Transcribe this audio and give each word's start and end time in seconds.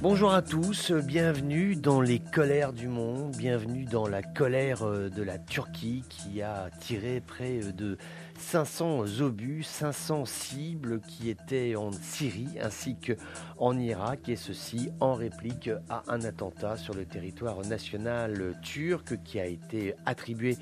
Bonjour 0.00 0.32
à 0.32 0.42
tous, 0.42 0.92
bienvenue 0.92 1.74
dans 1.74 2.00
les 2.00 2.20
colères 2.20 2.72
du 2.72 2.86
monde, 2.86 3.34
bienvenue 3.36 3.84
dans 3.84 4.06
la 4.06 4.22
colère 4.22 4.84
euh, 4.84 5.08
de 5.08 5.24
la 5.24 5.38
Turquie 5.38 6.04
qui 6.08 6.40
a 6.40 6.70
tiré 6.78 7.20
près 7.20 7.64
euh, 7.64 7.72
de 7.72 7.98
500 8.38 9.20
obus, 9.20 9.64
500 9.64 10.24
cibles 10.24 11.00
qui 11.00 11.30
étaient 11.30 11.74
en 11.74 11.90
Syrie 11.90 12.60
ainsi 12.62 12.94
qu'en 12.94 13.76
Irak 13.76 14.28
et 14.28 14.36
ceci 14.36 14.88
en 15.00 15.14
réplique 15.14 15.68
à 15.88 16.04
un 16.06 16.22
attentat 16.22 16.76
sur 16.76 16.94
le 16.94 17.04
territoire 17.04 17.60
national 17.66 18.54
turc 18.62 19.20
qui 19.24 19.40
a 19.40 19.46
été 19.46 19.96
attribué 20.06 20.58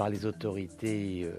par 0.00 0.08
les 0.08 0.24
autorités 0.24 1.24
euh, 1.24 1.32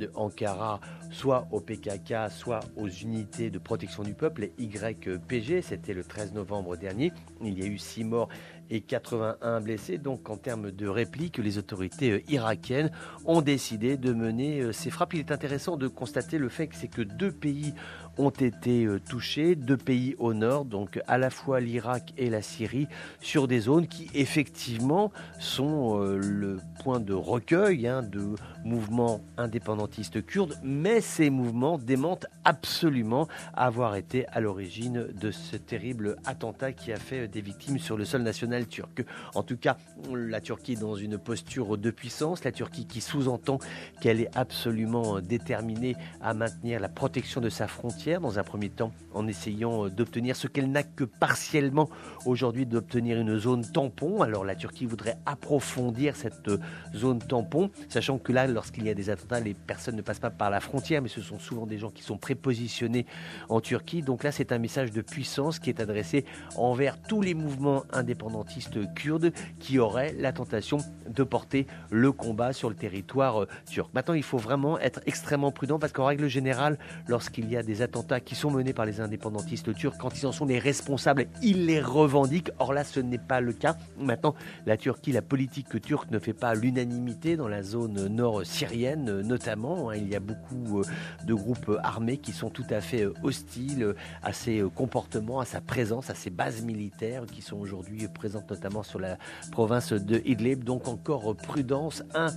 de 0.00 0.10
Ankara, 0.16 0.80
soit 1.12 1.46
au 1.52 1.60
PKK, 1.60 2.32
soit 2.32 2.58
aux 2.74 2.88
unités 2.88 3.48
de 3.48 3.60
protection 3.60 4.02
du 4.02 4.12
peuple, 4.12 4.50
les 4.58 4.64
YPG. 4.64 5.62
C'était 5.62 5.94
le 5.94 6.02
13 6.02 6.32
novembre 6.32 6.76
dernier. 6.76 7.12
Il 7.44 7.56
y 7.56 7.62
a 7.62 7.66
eu 7.66 7.78
six 7.78 8.02
morts 8.02 8.28
et 8.70 8.80
81 8.80 9.60
blessés. 9.60 9.98
Donc 9.98 10.30
en 10.30 10.36
termes 10.36 10.70
de 10.70 10.88
réplique, 10.88 11.38
les 11.38 11.58
autorités 11.58 12.12
euh, 12.12 12.30
irakiennes 12.30 12.90
ont 13.24 13.42
décidé 13.42 13.96
de 13.96 14.12
mener 14.12 14.60
euh, 14.60 14.72
ces 14.72 14.90
frappes. 14.90 15.14
Il 15.14 15.20
est 15.20 15.32
intéressant 15.32 15.76
de 15.76 15.88
constater 15.88 16.38
le 16.38 16.48
fait 16.48 16.66
que 16.66 16.76
c'est 16.76 16.88
deux 16.98 17.30
pays 17.30 17.74
ont 18.16 18.30
été 18.30 18.84
euh, 18.84 18.98
touchés, 18.98 19.54
deux 19.54 19.76
pays 19.76 20.16
au 20.18 20.34
nord, 20.34 20.64
donc 20.64 21.00
à 21.06 21.18
la 21.18 21.30
fois 21.30 21.60
l'Irak 21.60 22.12
et 22.16 22.30
la 22.30 22.42
Syrie, 22.42 22.88
sur 23.20 23.46
des 23.46 23.60
zones 23.60 23.86
qui 23.86 24.10
effectivement 24.14 25.12
sont 25.38 26.00
le 26.00 26.58
point 26.82 26.98
de 26.98 27.12
recueil 27.12 27.86
hein, 27.86 28.02
de 28.02 28.34
mouvements 28.64 29.20
indépendantistes 29.36 30.24
kurdes, 30.26 30.58
mais 30.64 31.00
ces 31.00 31.30
mouvements 31.30 31.78
démentent 31.78 32.26
absolument 32.44 33.28
avoir 33.54 33.94
été 33.94 34.26
à 34.28 34.40
l'origine 34.40 35.06
de 35.20 35.30
ce 35.30 35.56
terrible 35.56 36.16
attentat 36.24 36.72
qui 36.72 36.92
a 36.92 36.96
fait 36.96 37.28
des 37.28 37.40
victimes 37.40 37.78
sur 37.78 37.96
le 37.96 38.04
sol 38.04 38.22
national 38.22 38.57
turque. 38.66 39.04
En 39.34 39.42
tout 39.42 39.56
cas, 39.56 39.76
la 40.12 40.40
Turquie 40.40 40.72
est 40.72 40.80
dans 40.80 40.96
une 40.96 41.18
posture 41.18 41.78
de 41.78 41.90
puissance, 41.90 42.44
la 42.44 42.52
Turquie 42.52 42.86
qui 42.86 43.00
sous-entend 43.00 43.58
qu'elle 44.00 44.20
est 44.20 44.36
absolument 44.36 45.20
déterminée 45.20 45.96
à 46.20 46.34
maintenir 46.34 46.80
la 46.80 46.88
protection 46.88 47.40
de 47.40 47.48
sa 47.48 47.68
frontière, 47.68 48.20
dans 48.20 48.38
un 48.38 48.44
premier 48.44 48.70
temps 48.70 48.92
en 49.14 49.26
essayant 49.26 49.88
d'obtenir 49.88 50.36
ce 50.36 50.46
qu'elle 50.46 50.70
n'a 50.70 50.82
que 50.82 51.04
partiellement 51.04 51.88
aujourd'hui, 52.26 52.66
d'obtenir 52.66 53.18
une 53.18 53.38
zone 53.38 53.64
tampon. 53.64 54.22
Alors 54.22 54.44
la 54.44 54.54
Turquie 54.54 54.86
voudrait 54.86 55.18
approfondir 55.26 56.16
cette 56.16 56.50
zone 56.94 57.18
tampon, 57.18 57.70
sachant 57.88 58.18
que 58.18 58.32
là, 58.32 58.46
lorsqu'il 58.46 58.84
y 58.84 58.90
a 58.90 58.94
des 58.94 59.10
attentats, 59.10 59.40
les 59.40 59.54
personnes 59.54 59.96
ne 59.96 60.02
passent 60.02 60.18
pas 60.18 60.30
par 60.30 60.50
la 60.50 60.60
frontière, 60.60 61.02
mais 61.02 61.08
ce 61.08 61.20
sont 61.20 61.38
souvent 61.38 61.66
des 61.66 61.78
gens 61.78 61.90
qui 61.90 62.02
sont 62.02 62.16
prépositionnés 62.16 63.06
en 63.48 63.60
Turquie. 63.60 64.02
Donc 64.02 64.24
là, 64.24 64.32
c'est 64.32 64.52
un 64.52 64.58
message 64.58 64.90
de 64.90 65.00
puissance 65.00 65.58
qui 65.58 65.70
est 65.70 65.80
adressé 65.80 66.24
envers 66.56 67.00
tous 67.00 67.22
les 67.22 67.34
mouvements 67.34 67.84
indépendants 67.92 68.44
kurdes 68.94 69.32
qui 69.58 69.78
auraient 69.78 70.14
la 70.18 70.32
tentation 70.32 70.78
de 71.08 71.22
porter 71.22 71.66
le 71.90 72.12
combat 72.12 72.52
sur 72.52 72.68
le 72.68 72.74
territoire 72.74 73.42
euh, 73.42 73.48
turc. 73.70 73.90
Maintenant, 73.94 74.14
il 74.14 74.22
faut 74.22 74.38
vraiment 74.38 74.78
être 74.78 75.00
extrêmement 75.06 75.50
prudent 75.50 75.78
parce 75.78 75.92
qu'en 75.92 76.06
règle 76.06 76.28
générale, 76.28 76.78
lorsqu'il 77.06 77.50
y 77.50 77.56
a 77.56 77.62
des 77.62 77.82
attentats 77.82 78.20
qui 78.20 78.34
sont 78.34 78.50
menés 78.50 78.72
par 78.72 78.86
les 78.86 79.00
indépendantistes 79.00 79.74
turcs, 79.74 79.96
quand 79.98 80.18
ils 80.18 80.26
en 80.26 80.32
sont 80.32 80.46
les 80.46 80.58
responsables, 80.58 81.26
ils 81.42 81.66
les 81.66 81.80
revendiquent. 81.80 82.50
Or 82.58 82.72
là, 82.72 82.84
ce 82.84 83.00
n'est 83.00 83.18
pas 83.18 83.40
le 83.40 83.52
cas. 83.52 83.76
Maintenant, 83.98 84.34
la 84.66 84.76
Turquie, 84.76 85.12
la 85.12 85.22
politique 85.22 85.80
turque 85.80 86.10
ne 86.10 86.18
fait 86.18 86.32
pas 86.32 86.54
l'unanimité 86.54 87.36
dans 87.36 87.48
la 87.48 87.62
zone 87.62 88.08
nord 88.08 88.44
syrienne, 88.44 89.22
notamment. 89.22 89.90
Hein. 89.90 89.96
Il 89.96 90.08
y 90.08 90.16
a 90.16 90.20
beaucoup 90.20 90.80
euh, 90.80 90.84
de 91.24 91.34
groupes 91.34 91.78
armés 91.82 92.18
qui 92.18 92.32
sont 92.32 92.50
tout 92.50 92.66
à 92.70 92.80
fait 92.80 93.04
euh, 93.04 93.14
hostiles 93.22 93.94
à 94.22 94.32
ses 94.32 94.64
comportements, 94.74 95.40
à 95.40 95.44
sa 95.44 95.60
présence, 95.60 96.10
à 96.10 96.14
ses 96.14 96.30
bases 96.30 96.62
militaires 96.62 97.24
qui 97.26 97.42
sont 97.42 97.56
aujourd'hui 97.56 98.06
présentes 98.08 98.37
notamment 98.48 98.82
sur 98.82 98.98
la 98.98 99.18
province 99.52 99.92
de 99.92 100.22
Idlib. 100.24 100.64
Donc 100.64 100.88
encore 100.88 101.36
prudence. 101.36 102.02
Un, 102.14 102.28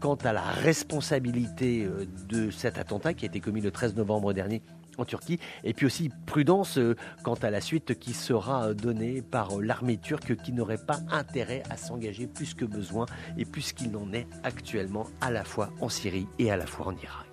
quant 0.00 0.14
à 0.16 0.32
la 0.32 0.42
responsabilité 0.42 1.84
euh, 1.84 2.06
de 2.28 2.50
cet 2.50 2.78
attentat 2.78 3.14
qui 3.14 3.24
a 3.24 3.28
été 3.28 3.40
commis 3.40 3.60
le 3.60 3.70
13 3.70 3.96
novembre 3.96 4.32
dernier 4.32 4.62
en 4.96 5.04
Turquie, 5.04 5.38
et 5.62 5.74
puis 5.74 5.86
aussi 5.86 6.10
prudence 6.26 6.76
euh, 6.78 6.96
quant 7.22 7.34
à 7.34 7.50
la 7.50 7.60
suite 7.60 7.98
qui 7.98 8.12
sera 8.12 8.74
donnée 8.74 9.22
par 9.22 9.60
l'armée 9.60 9.96
turque 9.96 10.36
qui 10.36 10.52
n'aurait 10.52 10.84
pas 10.84 10.98
intérêt 11.10 11.62
à 11.70 11.76
s'engager 11.76 12.26
plus 12.26 12.54
que 12.54 12.64
besoin 12.64 13.06
et 13.36 13.44
plus 13.44 13.72
qu'il 13.72 13.92
n'en 13.92 14.12
est 14.12 14.26
actuellement 14.42 15.06
à 15.20 15.30
la 15.30 15.44
fois 15.44 15.70
en 15.80 15.88
Syrie 15.88 16.26
et 16.38 16.50
à 16.50 16.56
la 16.56 16.66
fois 16.66 16.88
en 16.88 16.96
Irak. 16.96 17.26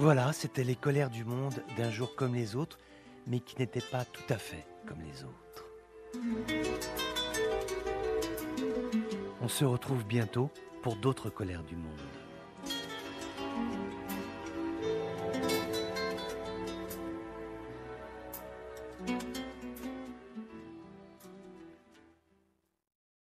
Voilà, 0.00 0.32
c'était 0.32 0.64
les 0.64 0.76
colères 0.76 1.10
du 1.10 1.24
monde 1.24 1.54
d'un 1.76 1.90
jour 1.90 2.14
comme 2.14 2.34
les 2.34 2.54
autres 2.54 2.78
mais 3.28 3.40
qui 3.40 3.56
n'était 3.58 3.80
pas 3.80 4.04
tout 4.04 4.32
à 4.32 4.38
fait 4.38 4.66
comme 4.86 5.00
les 5.02 5.24
autres. 5.24 5.66
On 9.40 9.48
se 9.48 9.64
retrouve 9.64 10.04
bientôt 10.04 10.50
pour 10.82 10.96
d'autres 10.96 11.30
colères 11.30 11.62
du 11.62 11.76
monde. 11.76 12.17